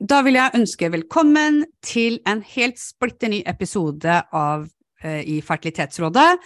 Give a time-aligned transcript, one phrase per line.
[0.00, 4.62] Da vil jeg ønske velkommen til en helt splitter ny episode av
[5.04, 6.38] eh, i Fertilitetsrådet.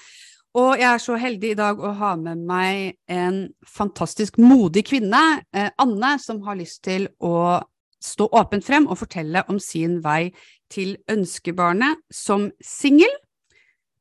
[0.58, 5.22] Og jeg er så heldig i dag å ha med meg en fantastisk modig kvinne,
[5.54, 7.62] eh, Anne, som har lyst til å
[8.02, 10.32] stå åpent frem og fortelle om sin vei
[10.74, 13.20] til ønskebarnet som singel.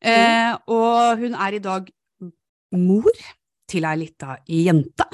[0.01, 1.93] Eh, og hun er i dag
[2.73, 3.21] mor
[3.70, 5.13] til ei lita jente.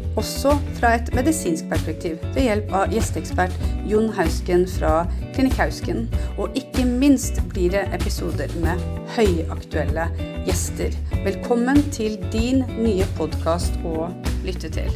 [0.19, 3.53] også fra et medisinsk perspektiv ved hjelp av gjesteekspert
[3.87, 6.07] Jon Hausken fra Klinikk Hausken.
[6.37, 8.81] Og ikke minst blir det episoder med
[9.15, 10.09] høyaktuelle
[10.47, 10.95] gjester.
[11.23, 14.09] Velkommen til din nye podkast å
[14.45, 14.91] lytte til.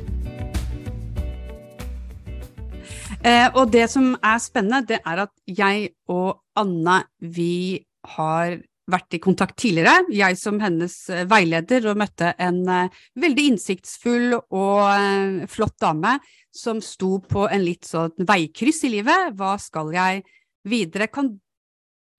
[3.26, 7.82] Eh, og det som er spennende, det er at jeg og Anna, vi
[8.18, 8.60] har
[8.92, 14.36] vært i kontakt tidligere, jeg som hennes eh, veileder, og møtte en uh, veldig innsiktsfull
[14.38, 16.16] og uh, flott dame
[16.56, 19.34] som sto på en litt sånn veikryss i livet.
[19.38, 20.24] Hva skal jeg
[20.70, 21.10] videre?
[21.10, 21.34] Kan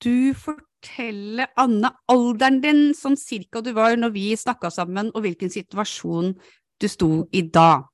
[0.02, 5.52] du fortelle, Anne, alderen din sånn cirka du var når vi snakka sammen, og hvilken
[5.52, 6.34] situasjon
[6.76, 7.86] du sto i da?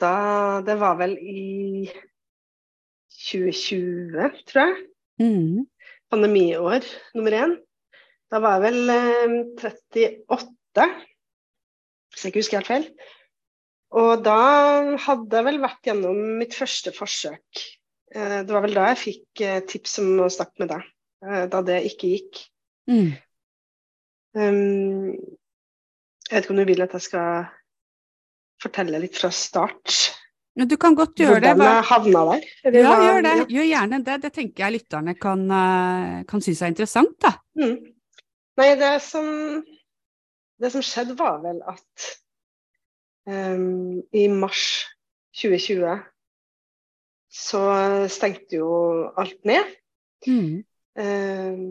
[0.00, 1.84] Da Det var vel i
[3.28, 4.80] 2020, tror jeg.
[5.20, 5.68] Mm
[6.10, 7.56] pandemiår nummer én.
[8.30, 10.86] Da var jeg vel eh, 38,
[12.10, 12.86] hvis jeg ikke husker helt feil.
[14.00, 14.38] Og da
[15.02, 17.64] hadde jeg vel vært gjennom mitt første forsøk.
[18.14, 20.86] Eh, det var vel da jeg fikk eh, tips om å snakke med deg,
[21.26, 22.40] eh, da det ikke gikk.
[22.90, 23.10] Mm.
[24.38, 25.14] Um,
[26.26, 27.48] jeg vet ikke om du vil at jeg skal
[28.62, 29.96] fortelle litt fra start?
[30.58, 31.66] Men du kan godt gjøre Hvordan det.
[31.66, 32.46] Hvordan havna der?
[32.64, 33.34] ja, var, gjør det.
[33.54, 34.16] Gjør gjerne det.
[34.24, 37.34] Det tenker jeg lytterne kan, uh, kan synes er interessant, da.
[37.60, 37.76] Mm.
[38.60, 39.28] Nei, det som,
[40.60, 42.08] det som skjedde, var vel at
[43.30, 44.64] um, i mars
[45.38, 46.00] 2020
[47.30, 47.62] så
[48.10, 48.72] stengte jo
[49.20, 49.70] alt ned.
[50.26, 50.60] Mm.
[50.98, 51.64] Um,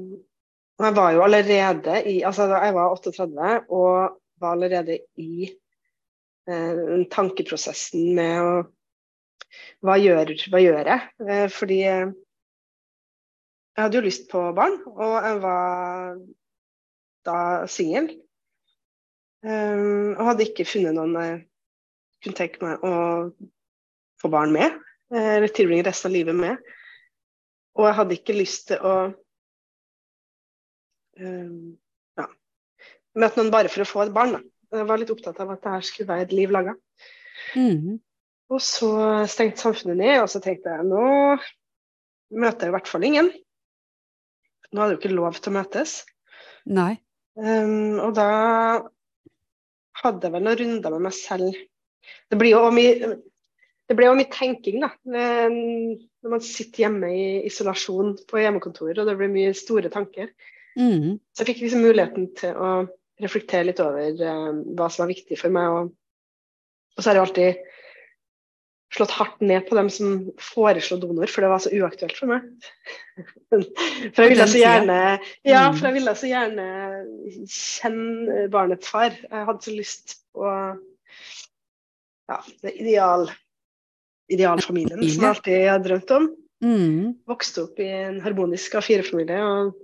[0.80, 5.50] jeg var jo allerede i Altså, jeg var 38 og var allerede i
[6.50, 8.52] uh, tankeprosessen med å
[9.86, 11.06] hva gjør, hva gjør jeg?
[11.26, 12.10] Eh, fordi jeg
[13.80, 16.18] hadde jo lyst på barn, og jeg var
[17.28, 17.38] da
[17.72, 18.10] singel.
[19.46, 21.38] Og hadde ikke funnet noen jeg
[22.26, 22.94] kunne tenke meg å
[24.20, 24.76] få barn med,
[25.16, 26.60] eh, eller tilbringe resten av livet med.
[27.80, 28.96] Og jeg hadde ikke lyst til å
[31.20, 32.26] ja,
[33.20, 34.36] møte noen bare for å få et barn.
[34.36, 34.59] Da.
[34.70, 36.76] Jeg var litt opptatt av at det her skulle være et liv laga.
[37.58, 37.98] Mm.
[38.50, 38.92] Og så
[39.30, 41.06] stengte samfunnet ned, og så tenkte jeg nå
[42.40, 43.32] møter jeg i hvert fall ingen.
[44.70, 45.96] Nå hadde jo ikke lov til å møtes.
[46.70, 46.94] Nei.
[47.40, 48.30] Um, og da
[50.04, 51.58] hadde jeg vel noen runder med meg selv.
[52.30, 53.16] Det blir jo mye
[53.90, 54.92] det ble jo mye tenking, da.
[55.10, 60.30] Når man sitter hjemme i isolasjon på hjemmekontoret, og det blir mye store tanker.
[60.78, 61.18] Mm.
[61.34, 62.70] Så jeg fikk liksom muligheten til å
[63.24, 65.76] reflektere litt over um, hva som er viktig for meg.
[65.76, 65.92] Og,
[66.96, 67.66] og så er det jo alltid
[68.90, 72.48] slått hardt ned på dem som foreslo donor, for det var så uaktuelt for meg.
[73.52, 74.98] for jeg ville så gjerne
[75.46, 75.76] ja, mm.
[75.78, 76.70] for jeg ville så gjerne
[77.54, 79.14] kjenne barnets far.
[79.14, 80.56] Jeg hadde så lyst på
[82.30, 83.30] ja, det ideal,
[84.34, 86.32] idealfamilien som jeg alltid har drømt om.
[86.66, 87.14] Mm.
[87.30, 89.78] Vokste opp i en harmonisk A4-familie og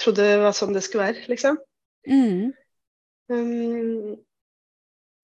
[0.00, 1.60] trodde det var sånn det skulle være, liksom.
[2.08, 2.52] Mm.
[3.32, 4.16] Um,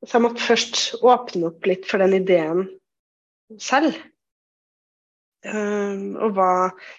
[0.07, 2.65] så jeg måtte først åpne opp litt for den ideen
[3.61, 3.99] selv.
[5.41, 6.53] Um, og hva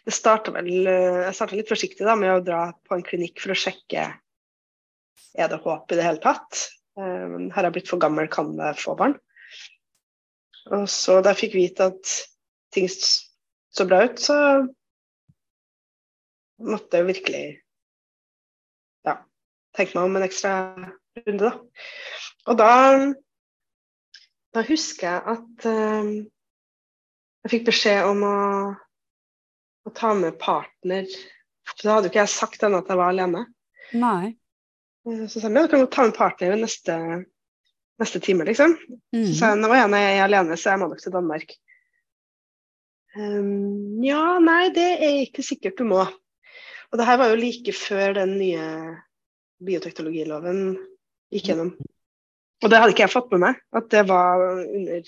[0.08, 4.08] Jeg starta litt forsiktig da, med å dra på en klinikk for å sjekke
[5.38, 6.68] er det håp i det hele tatt.
[7.00, 9.16] Um, har jeg blitt for gammel, kan jeg få barn?
[10.72, 12.16] Og så da jeg fikk vite at
[12.76, 14.36] ting så bra ut, så
[16.62, 17.71] måtte jeg virkelig ja,
[19.78, 20.54] tenke meg om en ekstra
[21.22, 21.52] runde, da.
[22.50, 22.72] Og da,
[24.56, 26.14] da husker jeg at um,
[27.42, 28.38] jeg fikk beskjed om å,
[29.86, 31.10] å, ta med partner.
[31.72, 33.46] For da hadde jo ikke jeg sagt ennå at jeg var alene.
[33.98, 34.34] Nei.
[35.08, 36.98] Eh, så sa jeg ja, du kan ta med partner neste,
[38.02, 38.78] neste time, liksom.
[39.14, 39.26] Mm.
[39.28, 41.56] Så sa jeg nå er jeg alene, så jeg må nok til Danmark.
[43.12, 46.06] Um, ja, nei, det er ikke sikkert du må.
[46.92, 48.68] Og det her var jo like før den nye
[49.66, 50.78] bioteknologiloven
[51.32, 51.72] gikk gjennom.
[52.62, 55.02] Og det hadde ikke jeg fått med meg, at det var under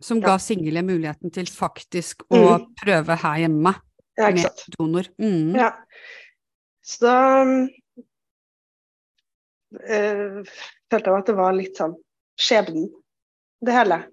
[0.00, 2.66] Som ga single muligheten til faktisk å Mm.
[2.78, 3.74] prøve her hjemme
[4.18, 4.46] Ja, med
[4.78, 5.08] donor.
[5.18, 5.56] Mm.
[5.58, 5.72] Ja.
[6.82, 7.16] Så da
[9.90, 10.44] øh,
[10.90, 11.96] følte jeg at det var litt sånn
[12.38, 12.88] skjebnen,
[13.64, 14.04] det hele.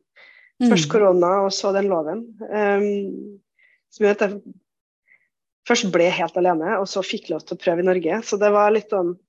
[0.61, 0.91] Først Mm.
[0.91, 2.21] korona, og så den loven.
[2.41, 3.39] Um,
[3.91, 4.41] som gjør at jeg
[5.67, 8.21] først ble helt alene, og så fikk lov til å prøve i Norge.
[8.23, 9.19] Så det var litt sånn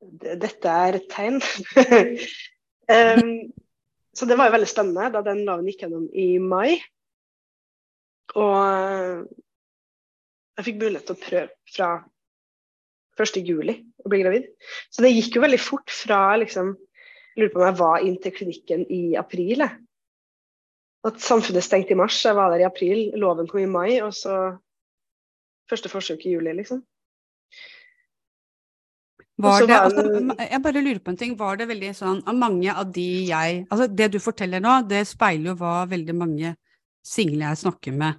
[0.00, 1.40] Dette er et tegn.
[2.96, 3.30] um,
[4.16, 6.78] så det var jo veldig spennende da den loven gikk gjennom i mai.
[8.36, 9.24] Og eh,
[10.56, 11.90] jeg fikk mulighet til å prøve fra
[13.16, 13.40] 1.
[13.44, 14.48] juli å bli gravid.
[14.92, 16.74] Så det gikk jo veldig fort fra liksom
[17.36, 19.60] jeg lurer på om jeg var inn til klinikken i april.
[21.04, 24.14] At samfunnet stengte i mars, jeg var der i april, loven kom i mai, og
[24.16, 24.56] så
[25.68, 26.80] første forsøk i juli, liksom.
[29.36, 30.02] Var det, altså,
[30.40, 33.58] jeg bare lurer på en ting, var det veldig sånn av mange av de jeg
[33.66, 36.54] Altså det du forteller nå, det speiler jo hva veldig mange
[37.04, 38.16] single jeg snakker med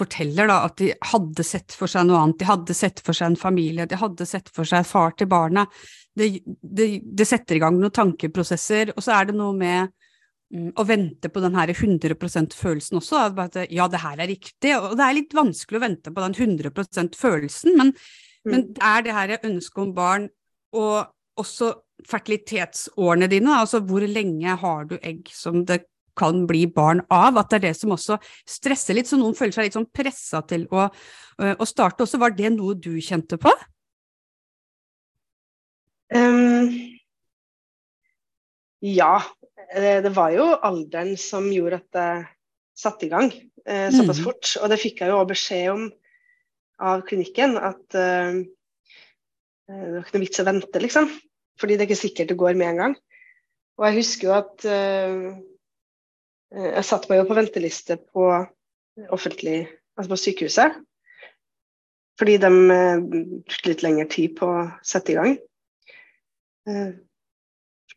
[0.00, 3.32] forteller, da, at de hadde sett for seg noe annet, de hadde sett for seg
[3.32, 5.66] en familie, de hadde sett for seg far til barna.
[6.16, 9.90] Det, det, det setter i gang noen tankeprosesser, og så er det noe med
[10.54, 12.16] mm, å vente på den her 100
[12.56, 16.14] følelsen også, at ja, det her er riktig, og det er litt vanskelig å vente
[16.14, 17.94] på den 100% følelsen, men
[18.44, 18.72] men Mm.
[18.74, 20.28] det er det her ønsket om barn,
[20.72, 21.06] og
[21.36, 21.74] også
[22.08, 25.84] fertilitetsårene dine, altså hvor lenge har du egg som det
[26.16, 29.54] kan bli barn av, at det er det som også stresser litt, så noen føler
[29.54, 30.88] seg litt sånn pressa til å,
[31.40, 32.20] øh, å starte også.
[32.20, 33.52] Var det noe du kjente på?
[36.10, 36.72] Um,
[38.82, 39.14] ja,
[39.70, 42.10] eh, det var jo alderen som gjorde at det
[42.80, 44.24] satte i gang eh, såpass mm.
[44.24, 44.52] fort.
[44.60, 45.86] Og det fikk jeg jo beskjed om
[46.80, 48.40] av klinikken, at uh,
[49.70, 51.08] det var ikke noe vits å vente, liksom.
[51.60, 52.94] Fordi det er ikke sikkert det går med en gang.
[53.78, 55.26] Og jeg husker jo at eh,
[56.56, 58.24] jeg satte meg jo på venteliste på
[59.12, 60.80] offentlig, altså på sykehuset.
[62.20, 65.38] Fordi de brukte litt lengre tid på å sette i gang.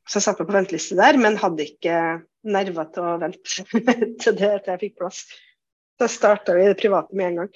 [0.03, 1.97] Så jeg satt meg på venteliste der, men hadde ikke
[2.43, 3.63] nerver til å vente
[4.23, 5.23] til det til jeg fikk plass.
[5.99, 7.51] Så starta vi det private med en gang.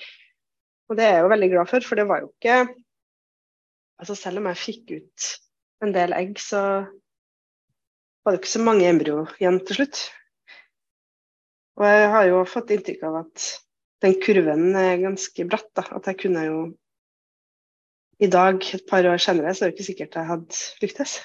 [0.87, 2.57] Og det er jeg jo veldig glad for, for det var jo ikke
[3.97, 5.27] Altså selv om jeg fikk ut
[5.81, 6.59] en del egg, så
[8.21, 10.01] var det ikke så mange embryo igjen til slutt.
[11.81, 13.45] Og jeg har jo fått inntrykk av at
[14.05, 15.87] den kurven er ganske bratt, da.
[15.97, 16.59] At jeg kunne jo
[18.21, 21.17] i dag, et par år senere, så er det ikke sikkert jeg hadde lyktes.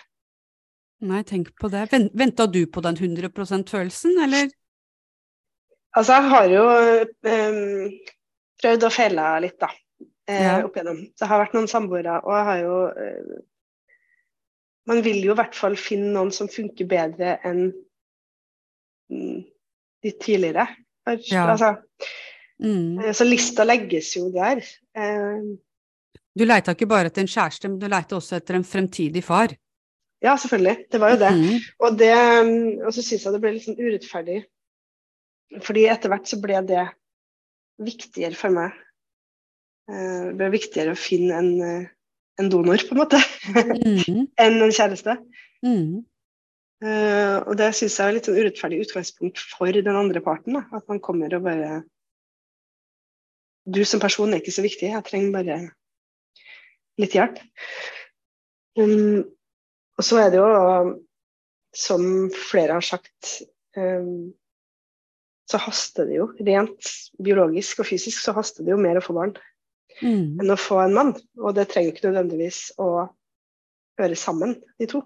[1.13, 1.87] Nei, tenk på det.
[1.93, 4.49] Ven- Venta du på den 100% følelsen, eller?
[5.93, 6.67] Altså, jeg har jo
[7.29, 7.91] em,
[8.63, 9.69] prøvd og feila litt, da.
[10.29, 10.65] Eh, Ja.
[10.65, 11.01] Opp igjennom.
[11.19, 13.41] Det har vært noen samboere, og jeg har jo eh,
[14.87, 17.69] Man vil jo i hvert fall finne noen som funker bedre enn
[19.11, 19.45] mm,
[20.03, 20.67] de tidligere.
[21.07, 21.47] har- Ja.
[21.53, 21.77] Altså,
[22.61, 22.99] Mm.
[23.05, 24.61] eh, så lista legges jo der.
[26.37, 29.49] Du leita ikke bare etter en kjæreste, men du leita også etter en fremtidig far.
[30.23, 30.89] ja, selvfølgelig.
[30.91, 31.33] Det var jo det.
[31.33, 31.61] Mm.
[31.81, 32.15] Og, det,
[32.47, 34.45] mm, og så syns jeg det ble litt sånn urettferdig.
[35.63, 36.89] Fordi etter hvert så ble det
[37.81, 38.77] viktigere for meg.
[39.91, 41.91] Eh, Det ble viktigere å finne en, eh,
[42.41, 43.21] en donor, på en måte,
[43.53, 44.29] Mm.
[44.43, 45.19] enn en kjæreste.
[45.65, 46.05] Mm.
[46.83, 50.57] Uh, og det syns jeg er litt sånn urettferdig utgangspunkt for den andre parten.
[50.57, 50.65] Da.
[50.75, 51.85] At man kommer og bare
[53.63, 55.59] Du som person er ikke så viktig, jeg trenger bare
[56.99, 57.39] litt hjelp.
[58.75, 59.23] Um,
[59.95, 60.97] og så er det jo,
[61.71, 62.03] som
[62.35, 63.45] flere har sagt,
[63.79, 64.33] um,
[65.53, 66.93] så haster det jo rent
[67.23, 69.35] biologisk og fysisk så haster det jo mer å få barn
[70.03, 70.41] Mm.
[70.41, 71.11] enn å få en mann.
[71.37, 72.87] Og det trenger ikke nødvendigvis å
[74.01, 75.03] høre sammen, de to.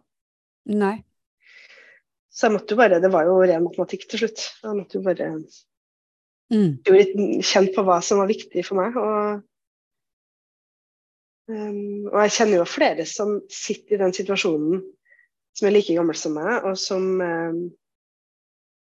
[0.71, 1.00] Nei.
[2.31, 4.45] Så jeg måtte jo bare, det var jo ren matematikk til slutt.
[4.62, 5.26] Jeg måtte jo bare
[6.53, 6.76] Mm.
[6.87, 8.97] bli litt kjent på hva som var viktig for meg.
[8.97, 9.43] Og,
[11.50, 14.85] um, og jeg kjenner jo flere som sitter i den situasjonen,
[15.57, 17.73] som er like gammel som meg, og som, um,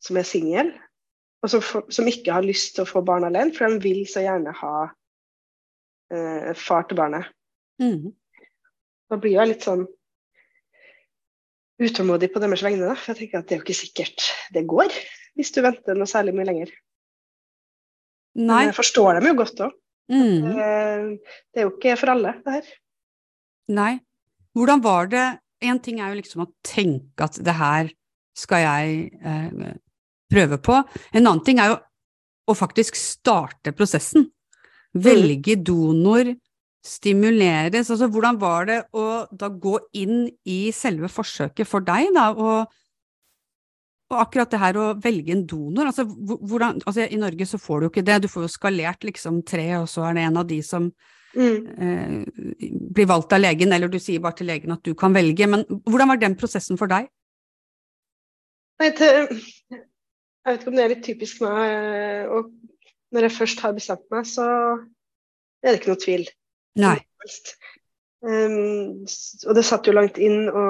[0.04, 0.74] som er singel.
[1.44, 1.62] Og som,
[1.92, 4.86] som ikke har lyst til å få barn alene, for de vil så gjerne ha
[6.12, 7.28] eh, far til barnet.
[7.82, 8.14] Mm.
[9.10, 9.84] Da blir jeg litt sånn
[11.82, 12.96] utålmodig på deres vegne, da.
[12.98, 14.94] For jeg tenker at det er jo ikke sikkert det går,
[15.36, 16.72] hvis du venter noe særlig mye lenger.
[18.36, 18.62] Men Nei.
[18.68, 19.76] jeg forstår dem jo godt òg.
[20.12, 21.16] Mm.
[21.50, 22.74] Det er jo ikke for alle, det her.
[23.76, 23.92] Nei.
[24.56, 25.26] Hvordan var det
[25.66, 27.88] En ting er jo liksom å tenke at det her
[28.36, 29.70] skal jeg eh,
[30.32, 30.80] prøve på.
[31.12, 31.78] En annen ting er jo
[32.46, 34.28] å faktisk starte prosessen.
[34.96, 36.30] Velge donor,
[36.86, 37.90] stimuleres.
[37.90, 42.70] Altså, hvordan var det å da gå inn i selve forsøket for deg, da, og,
[44.12, 47.80] og akkurat det her å velge en donor, altså, hvordan, altså, I Norge så får
[47.82, 50.40] du jo ikke det, du får jo skalert liksom tre, og så er det en
[50.42, 50.86] av de som
[51.34, 51.58] mm.
[51.82, 55.50] eh, blir valgt av legen, eller du sier bare til legen at du kan velge.
[55.50, 57.10] Men hvordan var den prosessen for deg?
[58.76, 58.92] Nei,
[60.46, 61.62] jeg vet ikke om det er litt typisk meg.
[61.74, 62.52] Eh, og
[63.14, 66.22] når jeg først har bestemt meg, så er det ikke noe tvil.
[66.78, 66.98] Nei.
[68.26, 70.66] Um, og det satt jo langt inn å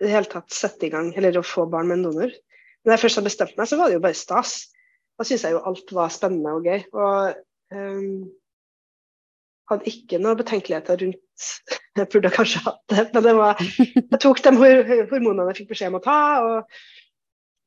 [0.00, 2.30] i det hele tatt sette i gang, eller å få barn med en donor.
[2.84, 4.54] Når jeg først hadde bestemt meg, så var det jo bare stas.
[5.20, 6.86] Da syntes jeg jo alt var spennende og gøy.
[6.96, 7.34] Og
[7.76, 8.22] um,
[9.70, 11.20] hadde ikke noen betenkeligheter rundt
[11.98, 14.50] Jeg burde kanskje hatt det, men det var, jeg tok de
[15.10, 16.18] hormonene jeg fikk beskjed om å ta.
[16.46, 16.80] Og,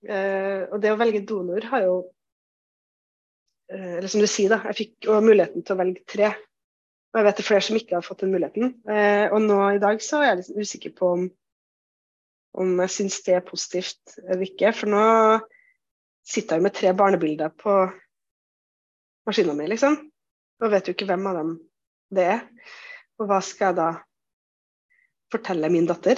[0.09, 1.95] uh, og det å velge donor har jo
[3.73, 6.33] uh, Eller som du sier, da, jeg fikk muligheten til å velge tre.
[7.13, 8.71] Og jeg vet det er flere som ikke har fått den muligheten.
[8.89, 11.27] Eh, og nå i dag så er jeg litt usikker på om,
[12.57, 14.71] om jeg syns det er positivt eller ikke.
[14.73, 15.03] For nå
[16.25, 17.75] sitter jeg med tre barnebilder på
[19.29, 19.99] maskinen min, liksom.
[20.63, 21.53] Og vet jo ikke hvem av dem
[22.17, 22.41] det er.
[23.21, 23.91] Og hva skal jeg da
[25.33, 26.17] fortelle min datter?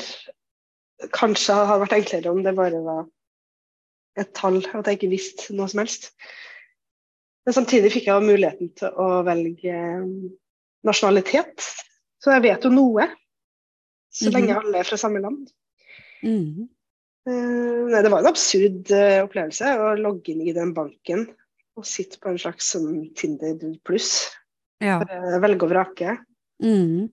[1.12, 3.04] Kanskje hadde vært enklere om det bare var
[4.15, 6.12] et tall, at jeg ikke visste noe som helst.
[7.45, 9.75] Men samtidig fikk jeg muligheten til å velge
[10.86, 11.65] nasjonalitet.
[12.22, 13.10] Så jeg vet jo noe,
[14.15, 14.62] så lenge mhm.
[14.62, 15.51] alle er fra samme land.
[16.25, 16.65] Mm.
[17.25, 21.25] Nei, det var en absurd uh, opplevelse å logge inn i den banken
[21.75, 24.29] og sitte på en slags sånn Tinder pluss.
[24.84, 25.00] Ja.
[25.41, 26.17] Velge og vrake.
[26.63, 27.10] Mm.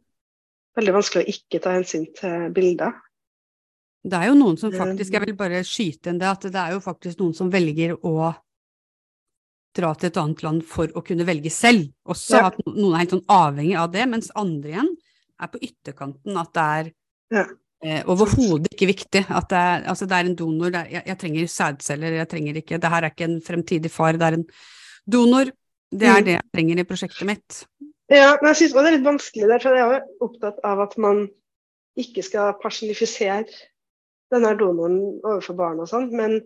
[0.78, 2.94] Veldig vanskelig å ikke ta hensyn til bilder.
[4.02, 6.74] Det er jo noen som faktisk, jeg vil bare skyte inn det, at det er
[6.74, 8.32] jo faktisk noen som velger å
[9.76, 11.86] dra til et annet land for å kunne velge selv.
[12.10, 12.50] Også ja.
[12.50, 14.90] at noen er helt sånn avhengig av det, mens andre igjen
[15.42, 16.36] er på ytterkanten.
[16.42, 16.90] At det er
[17.38, 17.46] ja.
[17.86, 19.24] eh, overhodet ikke viktig.
[19.30, 20.74] At det er, altså det er en donor.
[20.74, 24.18] Er, jeg, jeg, trenger sædceller, jeg trenger ikke Det her er ikke en fremtidig far,
[24.18, 24.48] det er en
[25.16, 25.52] donor.
[25.92, 26.26] Det er mm.
[26.26, 27.62] det jeg trenger i prosjektet mitt.
[28.12, 30.98] Ja, men jeg syns det er litt vanskelig der, for jeg er opptatt av at
[31.00, 31.26] man
[32.00, 33.44] ikke skal personifisere
[34.32, 36.38] denne donoren overfor barn og sånn, men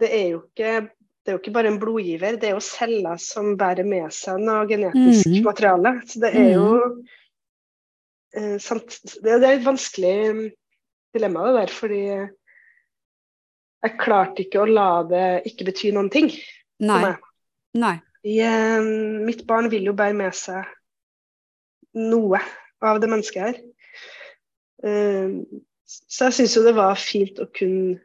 [0.00, 0.90] det er jo ikke
[1.22, 4.40] det er jo ikke bare en blodgiver, det er jo celler som bærer med seg
[4.42, 5.36] noe genetisk mm.
[5.46, 5.92] materiale.
[6.10, 6.64] Så det er jo
[8.34, 10.16] eh, sant, det, er et vanskelig
[11.14, 12.00] dilemma det der, fordi
[13.82, 16.30] jeg klarte ikke å la det ikke bety noen ting
[16.82, 17.14] Nei.
[17.78, 17.96] Nei.
[18.26, 18.82] Jeg,
[19.22, 20.66] mitt barn vil jo bære med seg
[21.98, 22.40] noe
[22.82, 23.60] av det mennesket her.
[24.82, 25.42] Uh,
[25.92, 27.98] så jeg syns jo det var fint å kunne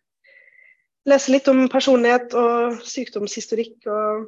[1.08, 4.26] lese litt om personlighet og sykdomshistorikk og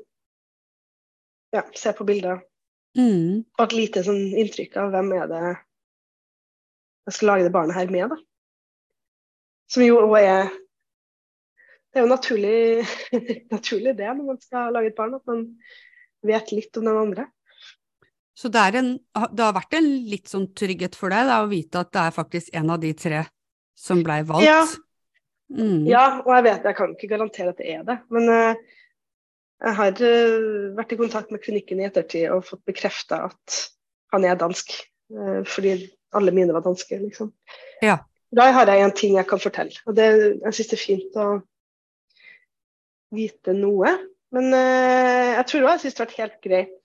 [1.56, 2.44] ja, se på bilder.
[2.98, 3.44] Mm.
[3.58, 5.44] Og et lite sånn inntrykk av hvem er det
[7.10, 8.18] jeg skal lage det barnet her med, da.
[9.70, 10.50] Som jo òg er
[11.90, 12.58] Det er jo naturlig,
[13.56, 15.40] naturlig det når man skal lage et barn, at man
[16.22, 17.24] vet litt om den andre.
[18.38, 18.92] Så det, en,
[19.34, 22.14] det, har vært en litt sånn trygghet for deg da, å vite at det er
[22.14, 23.24] faktisk en av de tre
[23.80, 24.48] som blei valgt?
[24.48, 24.64] Ja,
[25.50, 25.88] Mm.
[25.90, 27.98] Ja, og jeg vet jeg kan ikke garantere at det er det.
[28.14, 28.76] Men uh,
[29.66, 33.64] jeg har uh, vært i kontakt med klinikken i ettertid og fått bekrefta at
[34.14, 34.76] han er dansk.
[35.10, 35.76] Uh, fordi
[36.14, 37.34] alle mine var danske, liksom.
[37.86, 38.00] Ja.
[38.36, 39.74] Da har jeg en ting jeg kan fortelle.
[39.90, 40.06] Og det,
[40.44, 41.28] jeg syns det er fint å
[43.14, 43.96] vite noe.
[44.30, 46.76] Men jeg tror òg jeg syns det hadde vært helt greit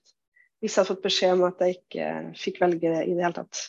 [0.63, 2.05] hvis jeg hadde fått beskjed om at jeg ikke
[2.41, 3.59] fikk velge det i det hele tatt.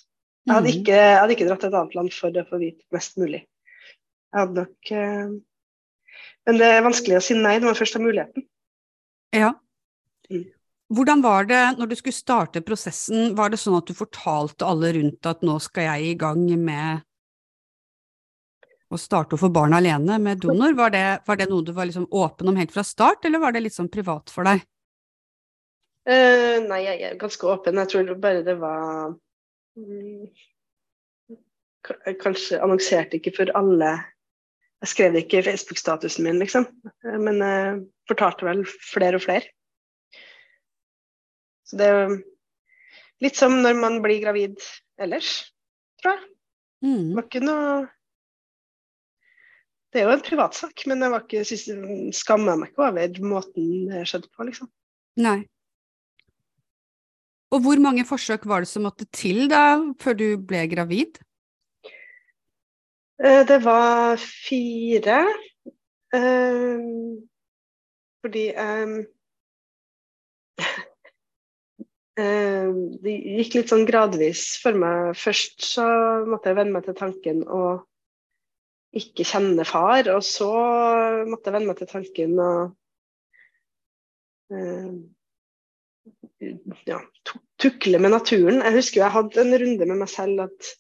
[0.47, 0.79] Jeg hadde mm.
[0.79, 3.43] ikke, jeg hadde ikke dratt til et annet land for å få vite mest mulig.
[4.31, 5.33] Jeg hadde nok eh,
[6.47, 8.47] Men det er vanskelig å si nei når man først har muligheten.
[9.35, 9.51] Ja.
[10.31, 10.45] Mm.
[10.95, 14.93] Hvordan var det når du skulle starte prosessen, var det sånn at du fortalte alle
[14.95, 17.03] rundt at nå skal jeg i gang med
[18.87, 20.77] å starte å få barn alene med donor?
[20.79, 23.57] Var det, var det noe du var liksom åpen om helt fra start, eller var
[23.57, 24.63] det litt sånn privat for deg?
[26.07, 27.83] Uh, nei, jeg er ganske åpen.
[27.83, 29.17] Jeg tror bare det var
[32.23, 33.95] Kanskje annonserte ikke for alle
[34.85, 36.67] jeg skrev det ikke i Facebook-statusen min, liksom.
[37.03, 37.79] Men jeg
[38.11, 39.49] fortalte vel flere og flere.
[41.67, 42.17] Så det er
[43.25, 44.61] litt som når man blir gravid
[45.01, 45.31] ellers,
[46.03, 46.27] tror jeg.
[46.85, 47.07] Mm.
[47.09, 47.69] Det var ikke noe
[49.91, 54.03] Det er jo en privatsak, men jeg var ikke, skamma meg ikke over måten det
[54.11, 54.69] skjedde på, liksom.
[55.25, 55.39] Nei.
[57.55, 61.21] Og hvor mange forsøk var det som måtte til da, før du ble gravid?
[63.23, 65.21] Eh, det var fire.
[66.15, 67.29] Um,
[68.25, 68.87] fordi eh,
[73.07, 75.15] det gikk litt sånn gradvis for meg.
[75.19, 75.87] Først så
[76.27, 77.63] måtte jeg venne meg til tanken å
[78.97, 80.51] ikke kjenne far, og så
[81.29, 82.51] måtte jeg venne meg til tanken å
[84.53, 84.93] eh,
[86.87, 86.99] ja,
[87.63, 88.61] tukle med naturen.
[88.63, 90.71] Jeg husker jeg hadde en runde med meg selv at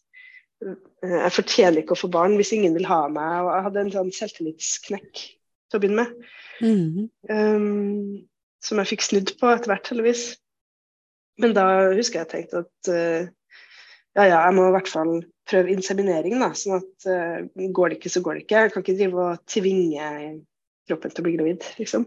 [0.64, 3.44] eh, jeg fortjener ikke å få barn hvis ingen vil ha meg.
[3.44, 6.26] Og jeg hadde en sånn selvtillitsknekk til å begynne med.
[6.64, 7.06] Mhm.
[7.30, 8.26] Um,
[8.64, 10.26] som jeg fikk snudd på etter hvert, heldigvis.
[11.38, 13.28] Men da husker jeg tenkte at uh,
[14.16, 16.50] ja, ja, jeg må i hvert fall prøve inseminering, da.
[16.56, 18.62] Sånn at uh, går det ikke, så går det ikke.
[18.64, 20.10] Jeg kan ikke drive og tvinge
[20.86, 22.06] kroppen til å bli gravid, liksom.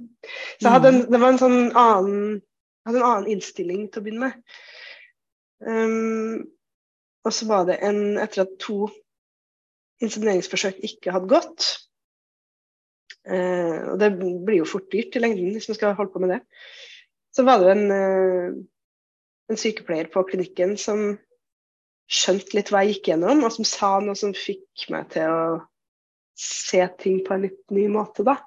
[0.58, 2.39] Så jeg hadde en, det var en sånn annen,
[2.88, 4.57] hadde en annen innstilling til å begynne med.
[5.59, 6.48] Um,
[7.27, 8.88] og så var det en Etter at to
[10.00, 11.69] insemineringsforsøk ikke hadde gått,
[13.27, 16.38] uh, og det blir jo fort dyrt i lengden hvis man skal holde på med
[16.38, 16.43] det.
[17.36, 18.53] Så var det en, uh,
[19.51, 21.12] en sykepleier på klinikken som
[22.09, 25.41] skjønte litt hva jeg gikk gjennom, og som sa noe som fikk meg til å
[26.39, 28.39] se ting på en litt ny måte, da.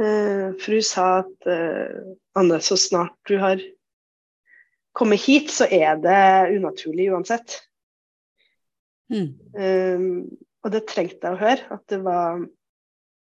[0.00, 1.98] Eh, for hun sa at eh,
[2.38, 3.60] Anne, så snart du har
[4.96, 7.58] kommet hit, så er det unaturlig uansett.
[9.12, 9.28] Mm.
[9.52, 10.06] Um,
[10.64, 11.66] og det trengte jeg å høre.
[11.74, 12.40] At det var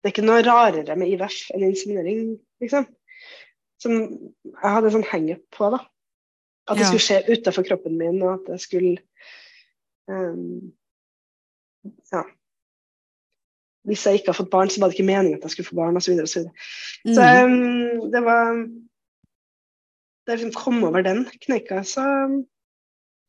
[0.00, 2.20] Det er ikke noe rarere med IVF enn inseminering,
[2.62, 2.86] liksom.
[3.82, 5.82] Som jeg hadde en sånn hangup på, da.
[6.70, 6.88] At det Ja.
[6.88, 9.02] skulle skje utafor kroppen min, og at det skulle
[10.08, 10.72] um,
[12.12, 12.22] Ja.
[13.88, 15.76] Hvis jeg ikke har fått barn, så var det ikke meningen at jeg skulle få
[15.78, 16.02] barn, osv.
[16.04, 16.42] Så, videre, og så,
[17.14, 17.52] så Mhm.
[18.04, 18.50] um, det var
[20.26, 22.04] Da jeg liksom kom over den kneika, så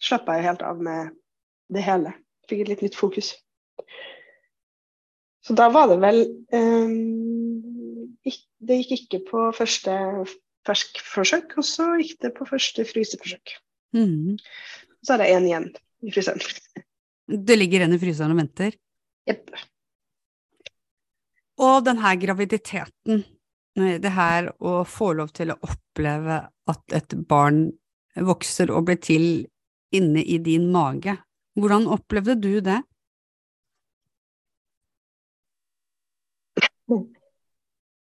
[0.02, 1.10] slapp jeg helt av med
[1.74, 2.12] det hele.
[2.50, 3.32] Fikk et litt nytt fokus.
[5.42, 6.20] Så da var det vel
[6.54, 9.96] um, ikk- Det gikk ikke på første
[10.68, 13.56] ferskforsøk, og så gikk det på første fryseforsøk.
[13.98, 14.38] Mm.
[15.02, 15.72] Så er det én igjen
[16.06, 16.44] i fryseren.
[17.48, 18.76] Det ligger en i fryseren og venter.
[19.28, 19.50] Jepp.
[21.62, 23.24] Og den her graviditeten,
[23.78, 26.42] eh, det her å få lov til å oppleve
[26.74, 27.68] at et barn
[28.16, 29.28] vokser og blir til
[29.94, 31.18] inne i din mage,
[31.60, 32.80] hvordan opplevde du det?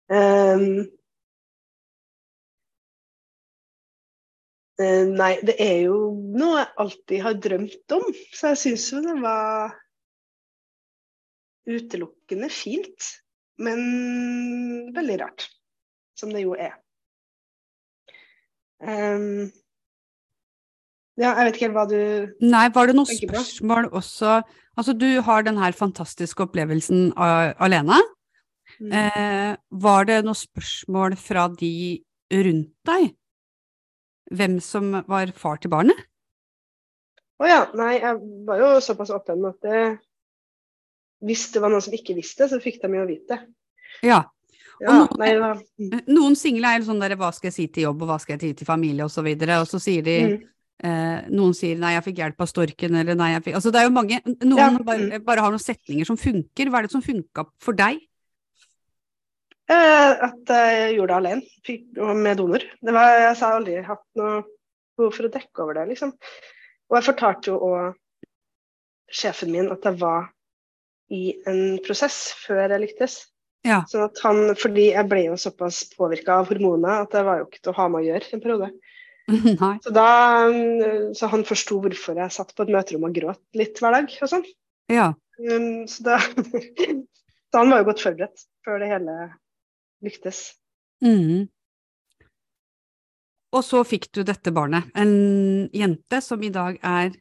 [0.09, 0.87] Um,
[5.19, 9.17] nei, det er jo noe jeg alltid har drømt om, så jeg syns jo det
[9.21, 9.75] var
[11.69, 13.09] utelukkende fint.
[13.59, 13.79] Men
[14.95, 15.49] veldig rart,
[16.17, 16.77] som det jo er.
[18.79, 19.49] Um,
[21.19, 23.99] ja, jeg vet ikke helt hva du Nei, var det noen spørsmål på?
[23.99, 24.37] også
[24.79, 27.97] Altså, du har den her fantastiske opplevelsen alene.
[28.79, 28.93] Mm.
[28.95, 31.99] Eh, var det noen spørsmål fra de
[32.31, 33.09] rundt deg?
[34.31, 35.99] Hvem som var far til barnet?
[37.43, 39.83] Å ja, nei, jeg var jo såpass åpen at det,
[41.25, 43.39] hvis det var noen som ikke visste, så fikk de jo vite det.
[44.07, 44.23] Ja.
[44.79, 47.53] Ja, nå- nei, det var, mm, Noen single er jo sånn der hva skal jeg
[47.57, 50.01] si til jobb, og hva skal jeg si til familie, og så og så sier
[50.01, 50.37] de mm,
[50.87, 53.81] eh, Noen sier 'nei, jeg fikk hjelp av storken', eller 'nei, jeg fikk Altså det
[53.81, 54.85] er jo mange Noen Ja, mm.
[54.85, 56.69] bare, bare har noen setninger som funker.
[56.69, 57.99] Hva er det som funka for deg?
[59.69, 62.63] eh, at jeg gjorde det alene fikk, og med donor.
[62.81, 64.43] Det var, jeg har aldri hatt noe
[64.97, 66.13] behov for å dekke over det, liksom.
[66.89, 67.93] Og jeg fortalte jo òg
[69.09, 70.29] sjefen min at jeg var
[71.13, 73.19] i en prosess før jeg lyktes.
[73.67, 73.81] Ja.
[73.91, 77.49] Sånn at han, fordi jeg ble jo såpass påvirka av hormoner at det var jo
[77.49, 78.69] ikke til å ha med å gjøre en periode.
[79.83, 80.07] Så, da,
[80.49, 84.15] mm, så han forsto hvorfor jeg satt på et møterom og gråt litt hver dag.
[84.25, 84.47] og sånn.
[84.89, 85.11] Ja.
[85.37, 86.15] Um, så, da,
[87.53, 89.17] så han var jo godt forberedt før det hele
[90.01, 90.41] lyktes.
[91.05, 91.45] Mm.
[93.53, 94.89] Og så fikk du dette barnet.
[94.97, 97.13] En jente som i dag er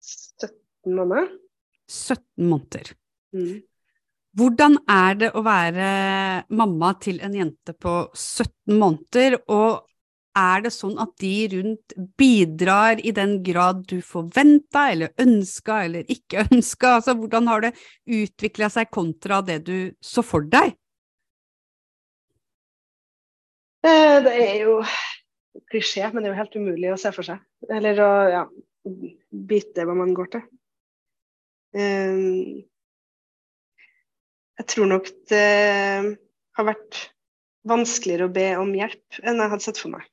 [0.00, 1.30] 17 måneder.
[1.90, 2.92] 17 måneder.
[3.36, 3.62] Mm.
[4.38, 5.88] Hvordan er det å være
[6.56, 9.82] mamma til en jente på 17 måneder, og
[10.38, 16.08] er det sånn at de rundt bidrar i den grad du forventa eller ønska eller
[16.12, 16.94] ikke ønska?
[16.98, 17.74] Altså, hvordan har det
[18.08, 20.72] utvikla seg kontra det du så for deg?
[23.84, 24.80] Eh, Det er jo
[25.68, 27.42] klisjé, men det er jo helt umulig å se for seg.
[27.68, 28.42] Eller å ja,
[29.52, 30.44] vite hva man går til.
[31.72, 32.62] Um,
[34.60, 35.46] jeg tror nok det
[36.56, 36.98] har vært
[37.68, 40.04] vanskeligere å be om hjelp enn jeg hadde sett for meg.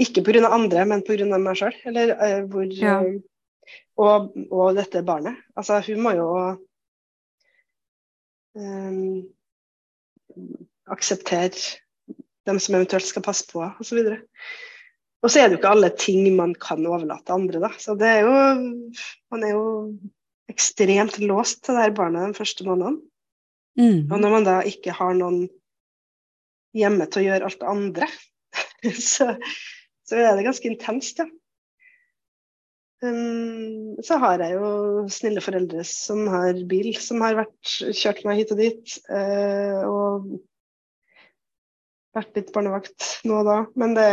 [0.00, 0.44] Ikke pga.
[0.52, 1.26] andre, men pga.
[1.38, 1.74] meg sjøl.
[1.88, 3.00] Eller eh, hvor Ja.
[3.02, 3.18] eh,
[3.96, 5.40] og, og dette barnet.
[5.56, 6.28] Altså, hun må jo
[8.54, 9.24] um,
[10.92, 11.56] akseptere
[12.46, 14.02] dem som eventuelt skal passe på, osv.
[14.04, 14.20] Og,
[15.24, 17.72] Og så er det jo ikke alle ting man kan overlate andre, da.
[17.80, 18.36] Så det er jo
[19.32, 19.64] Man er jo
[20.52, 23.00] ekstremt låst til det her barnet den første måneden.
[23.76, 24.06] Mm.
[24.10, 25.46] Og når man da ikke har noen
[26.76, 28.08] hjemme til å gjøre alt det andre,
[29.12, 29.32] så,
[30.06, 31.28] så er det ganske intenst, ja.
[33.04, 34.68] Um, så har jeg jo
[35.12, 38.94] snille foreldre som har bil, som har vært, kjørt meg hit og dit.
[39.10, 40.30] Uh, og
[42.16, 43.58] vært litt barnevakt nå og da.
[43.76, 44.08] Men det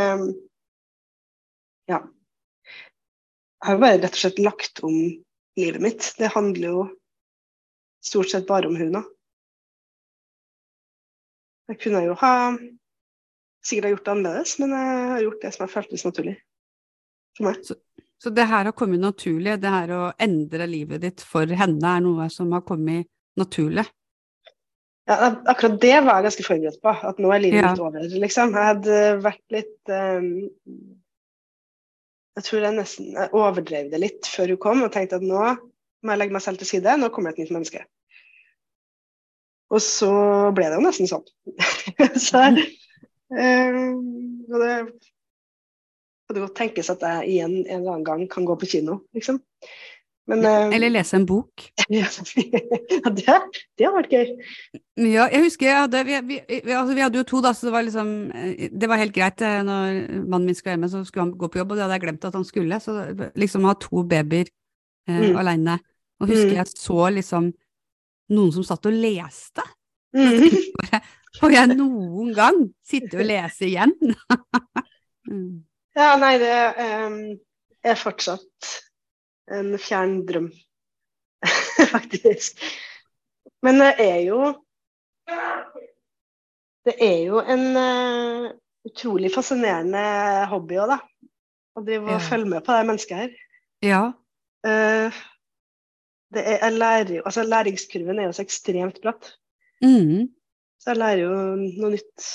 [1.92, 2.02] Ja.
[3.64, 4.96] Jeg har jo bare rett og slett lagt om
[5.60, 6.14] livet mitt.
[6.18, 6.86] Det handler jo
[8.04, 9.02] stort sett bare om hun.
[11.72, 12.34] Jeg kunne jo ha
[13.64, 16.36] sikkert ha gjort det annerledes, men jeg har gjort det som har føltes naturlig
[17.38, 17.62] for meg.
[17.64, 17.78] Så,
[18.20, 22.04] så det her har kommet naturlig, det her å endre livet ditt for henne er
[22.04, 23.08] noe som har kommet
[23.40, 23.86] naturlig?
[25.08, 27.72] Ja, akkurat det var jeg ganske forberedt på, at nå er livet Ja.
[27.72, 28.54] mitt over, liksom.
[28.56, 30.28] Jeg hadde vært litt um,
[32.34, 35.42] Jeg tror jeg nesten overdrev det litt før hun kom, og tenkte at nå
[36.04, 37.84] må jeg legge meg selv til side, nå kommer det et nytt menneske.
[39.74, 40.12] Og så
[40.54, 41.26] ble det jo nesten sånn.
[42.28, 44.02] så um,
[44.50, 44.74] og det
[46.30, 49.40] kan godt tenkes at jeg igjen en eller annen gang kan gå på kino, liksom.
[50.32, 51.66] Men um, Eller lese en bok?
[51.92, 52.08] ja,
[53.12, 53.34] det,
[53.78, 54.30] det har vært gøy.
[55.04, 56.38] Ja, jeg husker jeg hadde, vi, vi,
[56.72, 59.44] altså, vi hadde jo to, da, så det var liksom eh, Det var helt greit
[59.44, 61.98] eh, når mannen min skulle hjemme, så skulle han gå på jobb, og det hadde
[61.98, 62.80] jeg glemt at han skulle.
[62.84, 62.96] Så
[63.36, 65.36] liksom ha to babyer eh, Mm.
[65.42, 65.80] alene.
[66.24, 66.60] Og husker Mm.
[66.62, 67.50] jeg så liksom
[68.32, 69.66] noen som satt og leste.
[70.16, 70.48] Mm.
[71.42, 73.92] Får jeg noen gang sitte og lese igjen?
[75.24, 75.62] Mm.
[75.96, 77.14] Ja, nei, det um,
[77.88, 78.74] er fortsatt
[79.54, 80.50] en fjern drøm,
[81.96, 82.62] faktisk.
[83.64, 84.40] Men det er jo
[86.84, 88.50] Det er jo en uh,
[88.90, 90.02] utrolig fascinerende
[90.52, 90.98] hobby òg, da.
[91.80, 92.24] Å drive og Ja.
[92.28, 93.38] følge med på det mennesket her.
[93.84, 94.02] Ja.
[94.68, 95.22] Uh,
[96.34, 99.32] det er, jeg lærer jo, altså Læringskurven er jo så ekstremt bratt.
[99.84, 100.28] Mm.
[100.82, 101.32] Så jeg lærer jo
[101.80, 102.28] noe nytt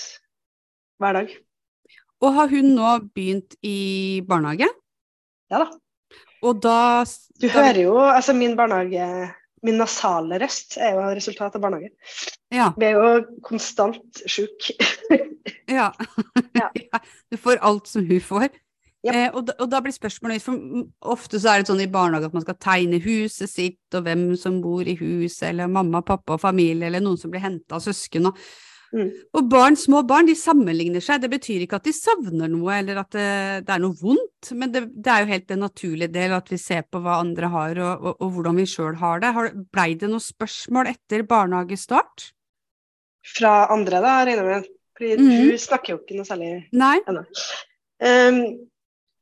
[1.03, 1.37] hver dag.
[2.25, 3.77] Og har hun nå begynt i
[4.27, 4.67] barnehage?
[5.53, 5.69] Ja da.
[6.43, 7.05] Og da
[7.41, 9.33] Du hører jo altså min barnehage
[9.67, 11.91] Min nasale røst er jo resultat av barnehagen.
[12.55, 12.69] Ja.
[12.79, 14.77] Vi er jo konstant sjuke.
[15.69, 15.91] Ja.
[16.59, 16.71] Ja.
[17.31, 18.49] Du får alt som hun får.
[19.05, 19.15] Japp.
[19.15, 22.31] Eh, og, da, og da blir spørsmålet for ofte så er det sånn i barnehage
[22.31, 26.35] at man skal tegne huset sitt, og hvem som bor i huset, eller mamma, pappa
[26.35, 28.31] og familie, eller noen som blir henta av søsken.
[28.31, 28.41] Og,
[28.89, 29.09] Mm.
[29.37, 31.21] og barn, små barn, de sammenligner seg.
[31.21, 33.27] Det betyr ikke at de savner noe, eller at det,
[33.69, 36.61] det er noe vondt, men det, det er jo helt en naturlig del at vi
[36.63, 39.35] ser på hva andre har, og, og, og hvordan vi sjøl har det.
[39.37, 42.31] Har, blei det noen spørsmål etter barnehagestart?
[43.37, 44.75] Fra andre, da, regner jeg med.
[44.99, 45.29] Fordi mm.
[45.53, 46.97] du snakker jo ikke noe særlig Nei?
[47.07, 47.23] ennå.
[48.03, 48.41] Um,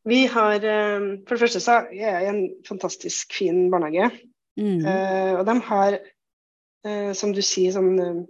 [0.06, 4.08] vi har um, For det første så er jeg i en fantastisk fin barnehage.
[4.56, 4.86] Mm.
[4.86, 5.98] Uh, og de har,
[6.86, 8.22] uh, som du sier, sånn uh,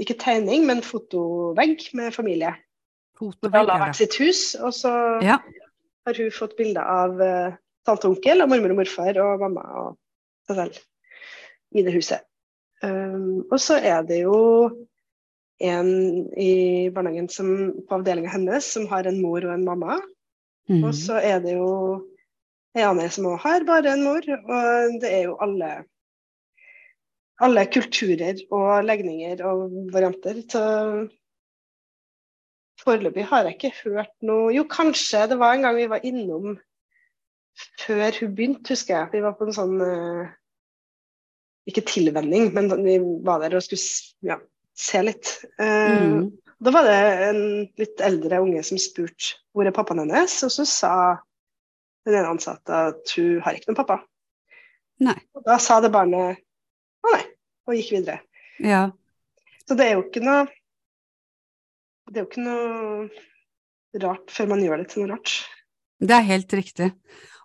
[0.00, 2.54] Ikke tegning, men fotovegg med familie.
[3.18, 4.90] Fotovegg, Alle har er hvert sitt hus, og så
[5.22, 5.38] Ja.
[6.06, 7.54] har hun fått bilder av uh,
[7.86, 9.98] tante og onkel og mormor og morfar og mamma og
[10.48, 10.80] seg selv
[11.74, 12.26] i det huset.
[12.82, 14.34] Um, og så er det jo
[15.64, 15.88] en
[16.36, 17.48] i barnehagen som,
[17.86, 20.00] på avdelinga hennes som har en mor og en mamma.
[20.68, 20.82] Mm.
[20.82, 21.70] Og så er det jo
[22.74, 24.24] ei annen som òg har bare en mor.
[24.26, 25.84] Og det er jo alle
[27.42, 30.40] alle kulturer og legninger og varianter.
[30.50, 30.62] Så
[32.84, 36.56] foreløpig har jeg ikke hørt noe Jo, kanskje det var en gang vi var innom
[37.80, 39.10] før hun begynte, husker jeg.
[39.12, 40.32] Vi var på en sånn eh,
[41.70, 44.40] Ikke tilvenning, men vi var der og skulle ja,
[44.76, 45.36] se litt.
[45.58, 46.32] Eh, Mm.
[46.64, 47.40] Da var det en
[47.76, 50.92] litt eldre unge som spurte hvor er pappaen hennes, og så sa
[52.06, 53.98] den ene ansatte at hun har ikke noen pappa.
[55.04, 55.16] Nei.
[55.36, 56.40] Og da sa det barnet
[57.66, 58.20] og gikk videre.
[58.62, 58.86] Ja.
[59.64, 60.44] Så det er jo ikke noe
[62.04, 65.38] Det er jo ikke noe rart før man gjør det til noe rart.
[66.04, 66.90] Det er helt riktig.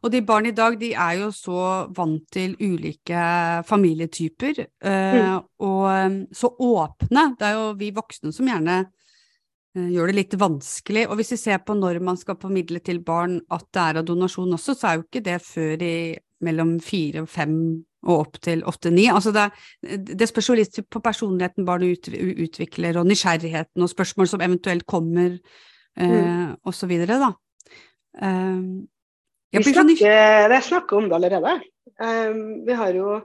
[0.04, 1.64] Og de barn i dag, de er jo så
[1.96, 3.24] vant til ulike
[3.68, 5.50] familietyper, mm.
[5.68, 7.26] og eh, så åpne.
[7.40, 11.06] Det er jo vi voksne som gjerne eh, gjør det litt vanskelig.
[11.10, 14.08] Og hvis vi ser på når man skal formidle til barn at det er av
[14.08, 15.96] donasjon også, så er jo ikke det før i
[16.48, 17.56] mellom fire og fem
[18.08, 19.08] og opp til åtte-ni.
[19.12, 19.42] Altså det,
[19.84, 22.06] er- det spørs jo litt på personligheten barnet ut,
[22.46, 25.30] utvikler, og nysgjerrigheten, og spørsmål som eventuelt kommer,
[26.00, 27.30] eh, og så videre, da.
[29.52, 30.06] Jeg Vi snakker,
[30.54, 31.62] jeg snakker om det allerede.
[32.00, 33.16] Um, vi har jo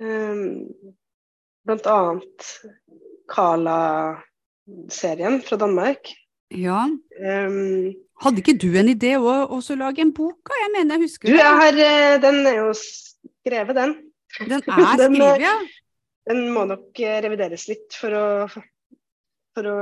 [0.00, 0.66] um,
[1.66, 2.38] blant annet
[3.32, 5.98] Kala-serien fra Danmark.
[6.52, 6.84] Ja.
[7.18, 10.52] Um, Hadde ikke du en idé å også lage en bok?
[10.54, 13.94] Jeg mener jeg husker du, jeg har, eh, den er jo skrevet, den.
[14.38, 15.54] Den er Den, eh, skrevet, ja.
[16.30, 18.26] Den må nok eh, revideres litt for å,
[19.56, 19.74] for å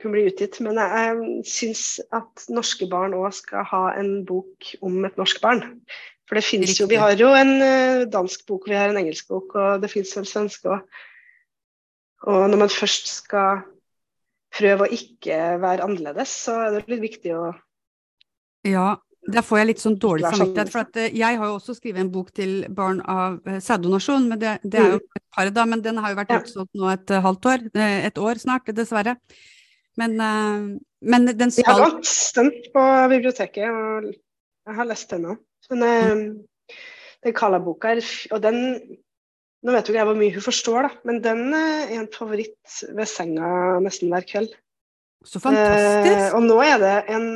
[0.00, 0.56] kunne bli utgitt.
[0.64, 1.84] Men jeg, jeg syns
[2.16, 5.66] at norske barn òg skal ha en bok om et norsk barn.
[6.30, 9.52] For det finnes jo Vi har jo en dansk bok, vi har en engelsk bok,
[9.58, 11.02] og det finnes vel svenske òg.
[12.30, 13.66] Og når man først skal
[14.52, 17.46] prøve å ikke være annerledes, så er det litt viktig å
[18.68, 20.70] Ja, der får jeg litt sånn dårlig vær sånn, samvittighet.
[20.72, 24.28] For at, eh, jeg har jo også skrevet en bok til barn av eh, sæddonasjon,
[24.30, 26.42] men det, det er jo et par da, men den har jo vært Mm.
[26.42, 27.66] Utsolgt nå et eh, halvt år,
[28.08, 29.16] et år snart, dessverre.
[30.00, 35.42] Men, men den Vi har vært den på biblioteket, og jeg har lest den òg.
[35.70, 36.22] Men eh,
[37.22, 37.92] den Kala-boka
[38.32, 38.58] Og den
[39.62, 42.10] Nå vet jo ikke jeg hvor mye hun forstår, da, men den eh, er en
[42.10, 43.48] favoritt ved senga
[43.84, 44.54] nesten hver kveld.
[45.22, 46.10] Så fantastisk.
[46.10, 47.26] Eh, og nå er det en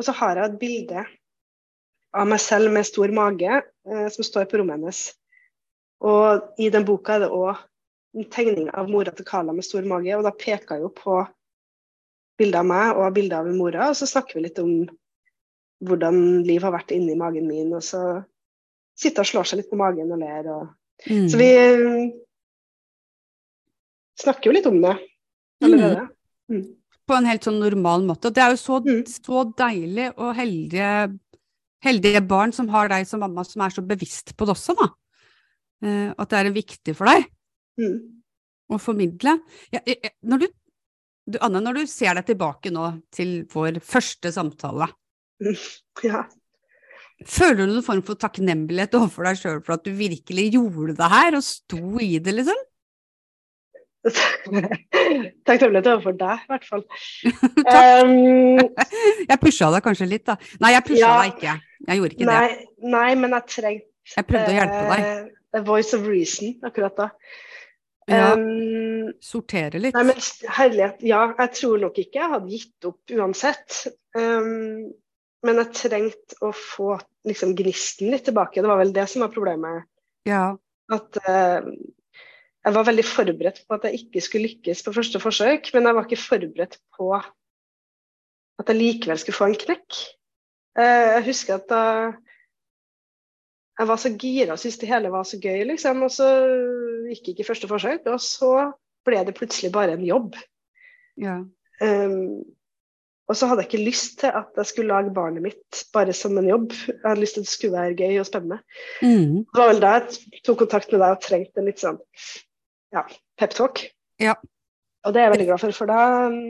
[0.00, 1.00] Og så har jeg et bilde
[2.16, 5.00] av meg selv med stor mage eh, som står på rommet hennes.
[6.00, 7.58] Og i den boka er det òg
[8.16, 11.18] en tegning av mora til Carla med stor mage, og da peker jeg jo på
[12.40, 14.72] bildet av meg og bildet av mora, og så snakker vi litt om
[15.86, 18.02] hvordan Liv har vært inni magen min, og så
[18.98, 20.48] sitter og slår seg litt på magen og ler.
[20.52, 20.66] Og...
[21.08, 21.28] Mm.
[21.32, 22.10] Så vi eh,
[24.20, 24.94] snakker jo litt om det
[25.64, 26.06] allerede.
[26.50, 26.64] Mm.
[27.08, 28.30] På en helt sånn normal måte.
[28.30, 29.02] Og det er jo så, Mm.
[29.08, 31.18] så deilig og heldige,
[31.82, 34.88] heldige barn som har deg som mamma, som er så bevisst på det også, da.
[35.82, 37.28] Eh, at det er viktig for deg.
[37.80, 38.00] Mm.
[38.70, 39.32] å formidle.
[39.72, 40.48] Ja, eh, når du,
[41.26, 44.90] du, Anne, når du ser deg tilbake nå til vår første samtale,
[46.04, 46.26] Ja.
[47.28, 51.08] Føler du noen form for takknemlighet overfor deg sjøl for at du virkelig gjorde det
[51.12, 52.60] her og sto i det, liksom?
[55.46, 56.84] Takknemlighet overfor deg, i hvert fall.
[57.70, 58.56] Um,
[59.30, 60.36] Jeg pusha deg kanskje litt, da.
[60.62, 61.12] Nei, jeg pusha Ja.
[61.20, 61.52] deg ikke.
[61.88, 62.32] Jeg gjorde ikke det.
[62.32, 65.04] nei, nei, men jeg trengte Jeg prøvde å hjelpe deg.
[65.04, 67.10] Uh, a voice of reason akkurat da.
[68.10, 69.94] Ja, Um, sortere litt.
[69.94, 70.16] nei, men
[70.56, 73.76] herlighet, ja, jeg tror nok ikke jeg hadde gitt opp uansett.
[74.18, 74.88] Um,
[75.46, 76.94] men jeg trengte å få
[77.28, 78.60] liksom gnisten litt tilbake.
[78.60, 79.86] Det var vel det som var problemet.
[80.28, 80.52] Ja.
[80.92, 81.68] At uh,
[82.60, 85.96] jeg var veldig forberedt på at jeg ikke skulle lykkes på første forsøk, men jeg
[85.96, 90.02] var ikke forberedt på at jeg likevel skulle få en knekk.
[90.78, 91.84] Uh, jeg husker at da
[93.80, 96.28] jeg var så gira og syntes det hele var så gøy, liksom, og så
[97.08, 98.52] gikk ikke første forsøk, og så
[99.08, 100.36] ble det plutselig bare en jobb.
[101.16, 101.40] ja.
[101.80, 102.42] Um,
[103.30, 106.34] og så hadde jeg ikke lyst til at jeg skulle lage barnet mitt bare som
[106.40, 106.72] en jobb.
[106.88, 108.58] Jeg hadde lyst til at det skulle være gøy og spennende.
[109.06, 109.36] Mm.
[109.46, 112.00] Det var vel da jeg tok kontakt med deg og trengte en litt sånn
[112.96, 113.04] ja,
[113.38, 113.84] peptalk.
[114.18, 114.34] Ja.
[115.06, 116.40] Og det er jeg veldig glad for, for da um,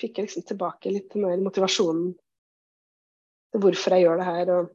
[0.00, 2.14] fikk jeg liksom tilbake litt mer motivasjonen
[3.52, 4.52] til hvorfor jeg gjør det her.
[4.56, 4.72] Og...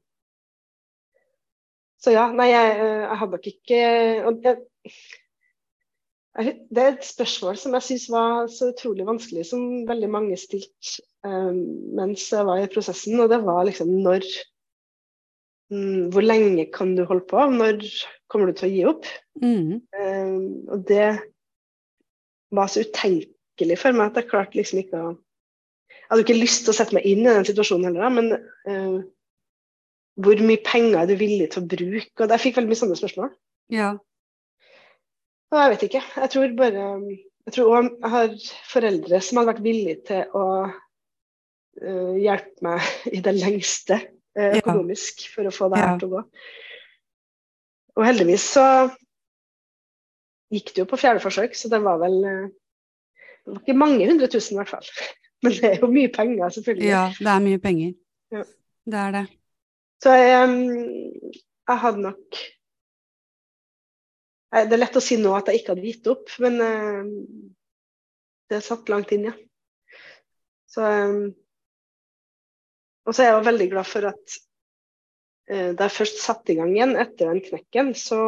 [2.06, 3.82] Så ja, nei, jeg, eh, jeg hadde nok ikke
[4.30, 4.62] og jeg,
[6.36, 11.04] det er et spørsmål som jeg syns var så utrolig vanskelig, som veldig mange stilte
[11.24, 11.62] um,
[11.96, 14.26] mens jeg var i prosessen, og det var liksom når
[15.72, 17.40] um, Hvor lenge kan du holde på?
[17.40, 17.86] Når
[18.28, 19.08] kommer du til å gi opp?
[19.42, 19.80] Mm.
[19.96, 20.44] Um,
[20.76, 21.08] og det
[22.52, 26.66] var så utenkelig for meg at jeg klarte liksom ikke å Jeg hadde ikke lyst
[26.66, 28.28] til å sette meg inn i den situasjonen heller, da, men
[28.68, 29.00] uh,
[30.22, 32.20] hvor mye penger er du villig til å bruke?
[32.20, 33.32] Og jeg fikk veldig mye sånne spørsmål.
[33.74, 33.96] Ja.
[35.54, 36.02] Jeg vet ikke.
[36.16, 36.88] Jeg tror bare
[37.46, 38.36] Jeg tror òg jeg har
[38.72, 42.82] foreldre som hadde vært villige til å uh, hjelpe meg
[43.16, 44.58] i det lengste uh, Ja.
[44.60, 45.98] økonomisk for å få det her Ja.
[46.02, 46.24] til å gå.
[47.96, 48.66] Og heldigvis så
[50.52, 52.48] gikk det jo på fjerde forsøk, så det var vel uh,
[53.46, 54.90] Det var ikke mange hundre tusen i hvert fall.
[55.46, 56.88] Men det er jo mye penger, selvfølgelig.
[56.90, 57.94] ja, det er mye penger.
[58.34, 58.44] Ja.
[58.90, 59.26] Det er det.
[60.02, 61.34] Så jeg, um,
[61.70, 62.40] jeg hadde nok
[64.56, 67.08] Det er lett å si nå at jeg ikke hadde gitt opp, men eh,
[68.52, 69.34] det satt langt inn, ja.
[70.72, 71.18] Så eh,
[73.06, 74.38] Og så er jeg veldig glad for at
[75.52, 78.20] eh, da jeg først satte i gang igjen etter den knekken, så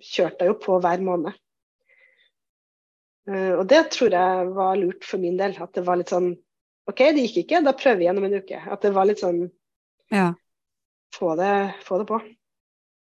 [0.00, 1.36] kjørte jeg jo på hver måned.
[3.30, 5.52] Og det tror jeg var lurt for min del.
[5.62, 6.32] At det var litt sånn
[6.90, 8.58] OK, det gikk ikke, da prøver vi igjen om en uke.
[8.58, 9.44] At det var litt sånn
[10.10, 10.32] Ja.
[11.14, 12.18] få det, få det på.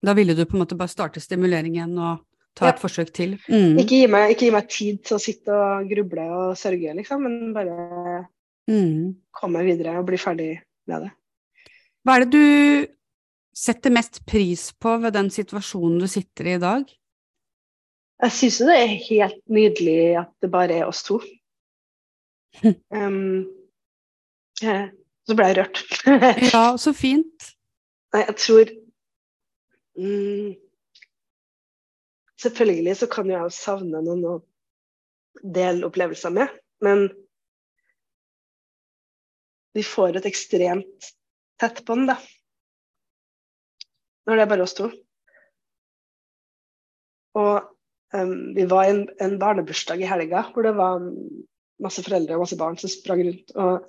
[0.02, 2.72] Da ville du på en måte bare starte stimuleringen og ta Ja.
[2.74, 3.38] et forsøk til.
[3.48, 3.78] Mm.
[3.80, 7.22] Ikke gi, meg, ikke gi meg tid til å sitte og gruble og sørge, liksom,
[7.24, 8.28] men bare
[8.70, 9.16] Mm.
[9.34, 11.12] komme videre og bli ferdig med det.
[12.06, 12.94] Hva er det du
[13.56, 16.84] setter mest pris på ved den situasjonen du sitter i i dag?
[18.22, 21.20] Jeg syns jo det er helt nydelig at det bare er oss to.
[22.92, 23.48] Um,
[24.62, 24.90] Eh,
[25.28, 25.78] Så ble jeg rørt.
[26.54, 27.52] Ja, så fint.
[28.14, 28.72] Nei, jeg tror
[29.96, 30.56] mm,
[32.40, 34.36] Selvfølgelig så kan jo jeg savne noen å
[35.44, 36.52] dele opplevelser med,
[36.84, 37.08] men
[39.76, 41.12] vi får et ekstremt
[41.60, 42.16] tett bånd, da.
[44.28, 44.90] Når det er bare oss to.
[47.40, 47.54] Og
[48.16, 51.04] um, vi var i en, en barnebursdag i helga hvor det var
[51.84, 53.54] masse foreldre og masse barn som sprang rundt.
[53.56, 53.86] Og,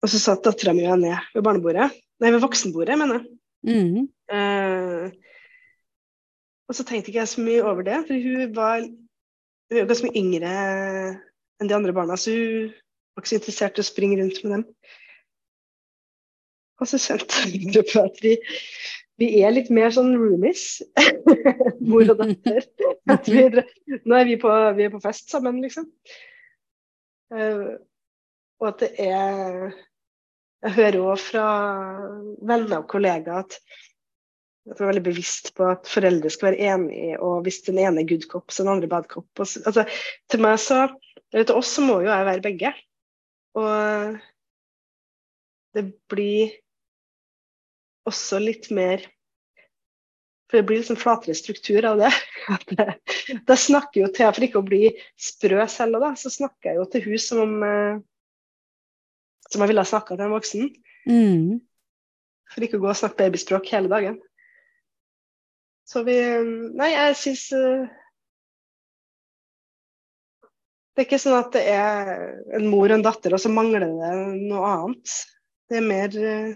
[0.00, 1.90] og så satt dattera mi og jeg ned ved barnebordet.
[2.20, 3.36] Nei, ved voksenbordet, mener jeg.
[3.70, 4.08] Mm.
[4.32, 5.29] Eh,
[6.70, 10.06] og så tenkte ikke jeg så mye over det, for hun var, hun var ganske
[10.06, 10.50] mye yngre
[11.60, 14.54] enn de andre barna, så hun var ikke så interessert i å springe rundt med
[14.54, 14.62] dem.
[16.80, 18.36] Og så kjente jeg på at vi,
[19.18, 20.78] vi er litt mer sånn roomies,
[21.90, 22.70] mor og datter.
[23.10, 23.44] At vi,
[24.06, 25.90] nå er vi på, vi er på fest sammen, liksom.
[27.34, 27.82] Uh,
[28.62, 29.70] og at det er
[30.60, 31.44] Jeg hører òg fra
[32.44, 33.54] venner og kollegaer at
[34.68, 38.08] jeg er veldig bevisst på at foreldre skal være enige, og hvis den ene er
[38.08, 39.28] good cop, så den andre bad cop.
[39.40, 39.86] Så- altså,
[40.30, 40.88] til meg så
[41.30, 42.72] Til oss så må jo jeg være begge.
[43.54, 44.18] Og
[45.74, 46.50] det blir
[48.04, 49.04] også litt mer
[50.50, 52.10] For det blir liksom flatere struktur av det.
[53.46, 56.86] Da snakker jo til For ikke å bli sprø selv, da, så snakker jeg jo
[56.90, 58.00] til hun som om eh,
[59.52, 60.66] Som jeg ville ha snakka til en voksen.
[61.06, 61.60] Mm.
[62.50, 64.18] For ikke å gå og snakke babyspråk hele dagen.
[65.90, 66.16] Så vi
[66.78, 67.88] Nei, jeg syns uh,
[70.94, 72.10] Det er ikke sånn at det er
[72.58, 73.92] en mor og en datter, og så mangler det
[74.50, 75.14] noe annet.
[75.70, 76.50] Det er mer uh,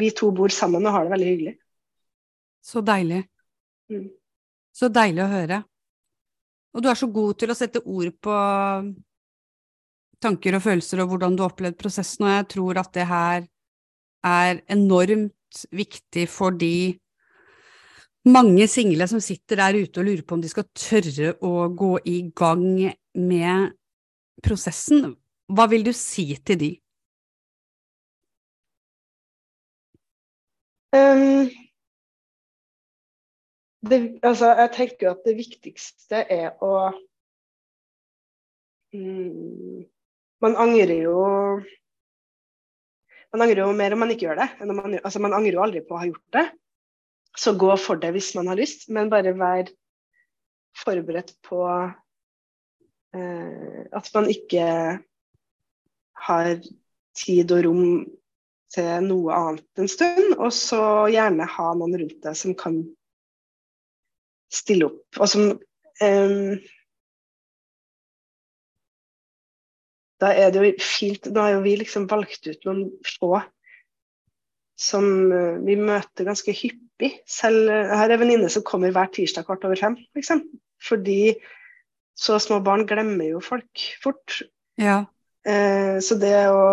[0.00, 1.54] Vi to bor sammen og har det veldig hyggelig.
[2.60, 3.22] Så deilig.
[3.92, 4.08] Mm.
[4.76, 5.62] Så deilig å høre.
[6.74, 8.34] Og du er så god til å sette ord på
[10.20, 13.46] tanker og følelser og hvordan du har opplevd prosessen, og jeg tror at det her
[14.26, 17.00] er enormt viktig for de
[18.28, 21.94] mange single som sitter der ute og lurer på om de skal tørre å gå
[22.04, 22.66] i gang
[23.16, 23.72] med
[24.44, 25.14] prosessen.
[25.50, 26.70] Hva vil du si til de?
[30.92, 31.46] Um,
[33.86, 36.90] det, altså, jeg tenker at det viktigste er å
[38.94, 39.84] um,
[40.42, 41.20] Man angrer jo
[43.30, 44.48] Man angrer jo mer om man ikke gjør det.
[44.66, 46.46] Man, altså, man angrer jo aldri på å ha gjort det.
[47.38, 49.70] Så gå for det hvis man har lyst, men bare vær
[50.80, 51.62] forberedt på
[53.14, 54.64] eh, at man ikke
[56.26, 56.50] har
[57.16, 57.86] tid og rom
[58.70, 62.82] til noe annet en stund, og så gjerne ha noen rundt deg som kan
[64.50, 65.48] stille opp, og som
[66.02, 66.60] eh,
[70.20, 73.38] Da er det jo fint Nå har jo vi liksom valgt ut noen få
[74.80, 76.89] som uh, vi møter ganske hyppig.
[77.28, 80.44] Selv her jeg har en venninne som kommer hver tirsdag kvart over fem, liksom.
[80.84, 81.34] Fordi
[82.20, 84.42] så små barn glemmer jo folk fort.
[84.80, 85.02] Ja.
[85.48, 86.64] Eh, så det å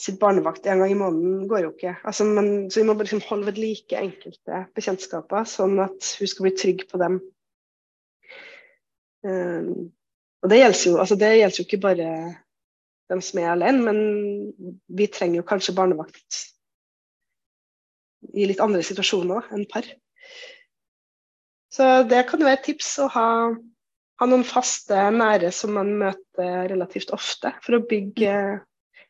[0.00, 1.96] sitte barnevakt en gang i måneden går jo ikke.
[2.02, 6.48] Altså, men, så vi må liksom holde ved like enkelte bekjentskaper, sånn at hun skal
[6.48, 7.20] bli trygg på dem.
[9.24, 9.70] Eh,
[10.44, 12.08] og det gjelder, jo, altså, det gjelder jo ikke bare
[13.12, 16.42] dem som er alene, men vi trenger jo kanskje barnevakt
[18.34, 19.86] i litt andre situasjoner enn par.
[21.74, 23.28] Så det kan jo være et tips å ha,
[24.20, 28.36] ha noen faste nære som man møter relativt ofte, for å bygge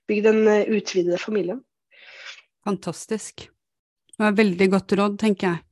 [0.08, 1.60] bygge den utvidede familien.
[2.64, 3.46] Fantastisk.
[4.14, 5.62] Det var veldig godt råd, tenker jeg.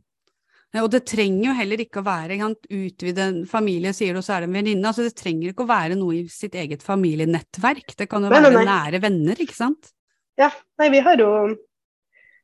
[0.80, 4.38] Og det trenger jo heller ikke å være en utvide familie, sier du, og så
[4.38, 4.88] er det en venninne.
[4.88, 7.92] Altså, det trenger ikke å være noe i sitt eget familienettverk.
[7.98, 8.64] Det kan jo Nei, være nei.
[8.70, 9.92] nære venner, ikke sant?
[10.40, 10.48] Ja,
[10.80, 11.28] nei, vi har jo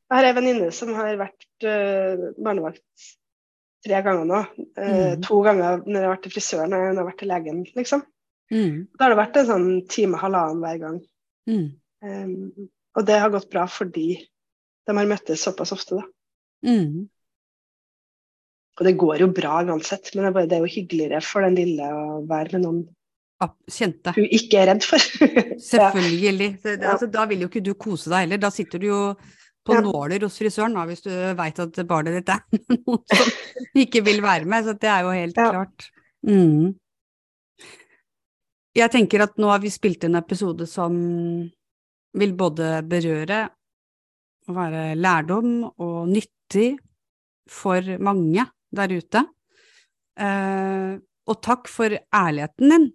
[0.09, 3.09] Jeg har ei venninne som har vært uh, barnevakt
[3.85, 4.39] tre ganger nå.
[4.79, 4.87] Uh,
[5.19, 5.23] Mm.
[5.27, 8.03] To ganger når jeg har vært til frisøren og jeg har vært til legen, liksom.
[8.51, 8.87] Mm.
[8.97, 10.99] Da har det vært en sånn time, halvannen hver gang.
[11.51, 11.69] Mm.
[12.09, 14.07] Um, og det har gått bra fordi
[14.89, 16.07] de har møttes såpass ofte, da.
[16.65, 17.09] Mm.
[18.79, 21.43] Og det går jo bra uansett, men det er, bare, det er jo hyggeligere for
[21.45, 22.85] den lille å være med noen
[23.71, 24.15] Kjente.
[24.17, 24.99] hun ikke er redd for.
[25.73, 26.49] Selvfølgelig.
[26.63, 26.93] Så det- Ja.
[26.95, 28.41] Altså, da vil jo ikke du kose deg heller.
[28.43, 29.01] Da sitter du jo
[29.69, 29.83] på Ja.
[29.85, 32.43] nåler hos frisøren, da, hvis du veit at barnet ditt er
[32.81, 34.65] noen som ikke vil være med.
[34.67, 35.51] Så det er jo helt Ja.
[35.53, 35.91] klart.
[36.27, 36.75] Mm.
[38.79, 40.95] Jeg tenker at nå har vi spilt en episode som
[42.19, 43.41] vil både berøre
[44.49, 46.71] og være lærdom og nyttig
[47.49, 48.45] for mange
[48.75, 49.25] der ute.
[50.19, 50.95] Eh,
[51.29, 52.87] og takk for ærligheten din,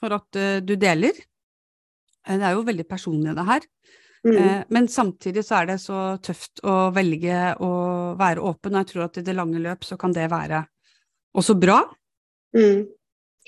[0.00, 1.12] for at eh, du deler.
[2.26, 3.66] Eh, Det er jo veldig personlig, det her.
[4.22, 4.36] Mm.
[4.38, 7.70] Eh, Men samtidig så er det så tøft å velge å
[8.18, 10.62] være åpen, og jeg tror at i det lange løp så kan det være
[11.38, 11.80] også bra.
[12.56, 12.84] Mm.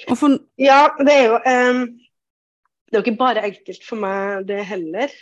[0.08, 1.82] Og for Ja, det er jo um,
[2.88, 5.12] Det er jo ikke bare enkelt for meg, det heller.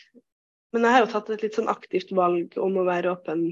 [0.73, 3.51] Men jeg har jo tatt et litt sånn aktivt valg om å være åpen.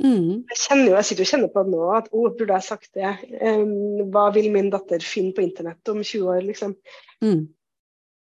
[0.00, 2.68] mm, Jeg kjenner jo, jeg sitter og kjenner på det nå at å, burde jeg
[2.68, 3.12] sagt det?
[3.42, 6.76] Um, hva vil min datter finne på internett om 20 år, liksom?
[7.20, 7.42] mm.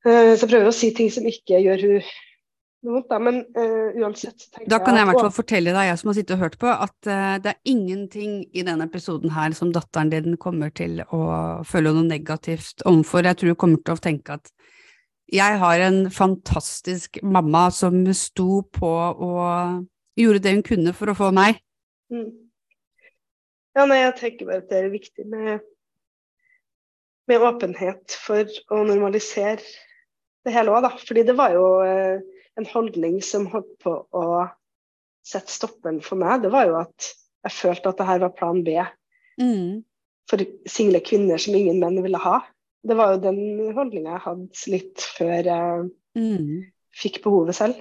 [0.03, 2.07] Uh, så jeg prøver å si ting som ikke gjør hun
[2.91, 3.19] vondt, da.
[3.23, 6.35] Men uh, uansett Da kan jeg i hvert fall fortelle deg, jeg som har sittet
[6.35, 10.37] og hørt på, at uh, det er ingenting i denne episoden her som datteren din
[10.41, 11.23] kommer til å
[11.67, 13.25] føle noe negativt overfor.
[13.29, 14.53] Jeg tror hun kommer til å tenke at
[15.33, 19.85] jeg har en fantastisk mamma som sto på og
[20.19, 21.61] gjorde det hun kunne for å få meg.
[22.13, 22.29] Mm.
[23.73, 25.63] Ja, nei, jeg tenker bare at det er viktig med,
[27.31, 29.63] med åpenhet for å normalisere
[30.45, 30.91] det hele òg, da.
[30.99, 32.21] Fordi det var jo eh,
[32.59, 34.25] en holdning som holdt på å
[35.25, 36.43] sette stoppen for meg.
[36.43, 37.09] Det var jo at
[37.43, 38.77] jeg følte at det her var plan B
[39.41, 39.83] Mm.
[40.29, 40.37] for
[40.69, 42.43] single kvinner som ingen menn ville ha.
[42.85, 46.71] Det var jo den holdninga jeg hadde litt før jeg Mm.
[46.93, 47.79] fikk behovet selv.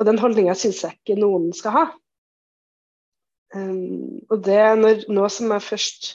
[0.00, 1.84] Og den holdninga syns jeg ikke noen skal ha.
[3.54, 6.08] Um, og det når, nå som jeg først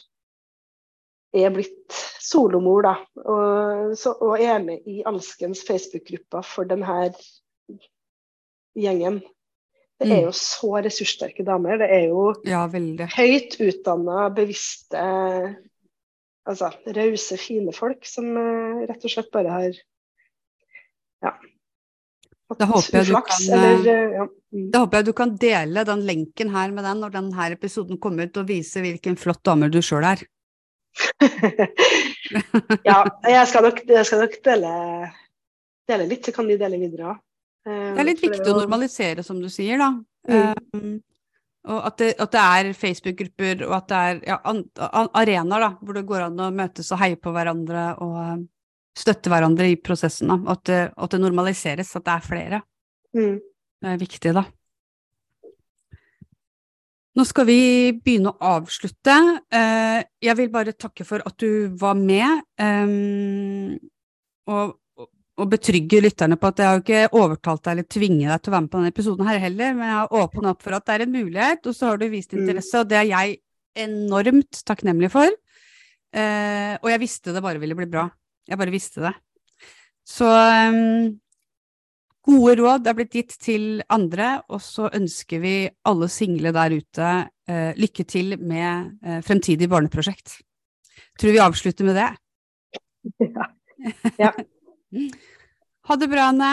[1.37, 7.13] er blitt solomor, da, og, så, og er med i alskens Facebook-gruppa for denne
[8.77, 9.21] gjengen
[9.97, 10.25] Det er Mm.
[10.27, 11.79] jo så ressurssterke damer.
[11.81, 15.01] Det er jo Ja, høyt utdanna, bevisste,
[16.45, 19.71] altså rause, fine folk som eh, rett og slett bare har
[21.25, 21.33] ja,
[22.59, 24.27] Da håper uflaks, kan, eller eh, ja.
[24.53, 24.69] mm.
[24.71, 28.29] Da håper jeg du kan dele den lenken her med den når denne episoden kommer
[28.29, 30.21] ut, og vise hvilken flott dame du sjøl er.
[32.87, 34.71] ja, jeg skal nok, jeg skal nok dele,
[35.89, 37.23] dele litt, så kan de dele videre òg.
[37.65, 39.89] Det er litt viktig å normalisere, som du sier, da.
[40.27, 40.75] Mm.
[40.75, 40.97] Um,
[41.67, 45.65] og at det, at det er Facebook-grupper, og at det er ja, an, an, arenaer
[45.65, 48.45] da, hvor det går an å møtes og heie på hverandre og um,
[48.97, 50.31] støtte hverandre i prosessen.
[50.31, 50.37] Da.
[50.45, 52.61] Og at det, at det normaliseres, at det er flere.
[53.17, 53.35] Mm.
[53.83, 54.45] Det er viktig, da.
[57.17, 57.61] Nå skal vi
[57.97, 59.15] begynne å avslutte.
[59.51, 63.73] Uh, Jeg vil bare takke for at du var med, um,
[64.47, 64.77] og,
[65.37, 68.51] og betrygge lytterne på at jeg har jo ikke overtalt deg eller tvinge deg til
[68.51, 70.85] å være med på denne episoden her heller, men jeg har åpna opp for at
[70.87, 72.39] det er en mulighet, og så har du vist Mm.
[72.41, 73.37] interesse, og det er jeg
[73.77, 75.29] enormt takknemlig for.
[76.17, 78.07] Eh, og jeg visste det bare ville bli bra.
[78.49, 79.13] Jeg bare visste det.
[80.07, 81.19] Så um,
[82.27, 85.53] Gode råd er blitt gitt til andre, og så ønsker vi
[85.87, 87.11] alle single der ute
[87.47, 90.41] eh, lykke til med eh, fremtidig barneprosjekt.
[91.19, 92.09] Tror vi avslutter med det.
[93.37, 93.45] Ja.
[94.19, 94.31] Ja.
[95.87, 96.51] Ha det bra, Anne.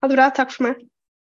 [0.00, 0.30] Ha det bra.
[0.36, 0.82] Takk for meg.